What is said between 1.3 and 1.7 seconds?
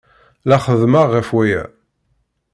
waya.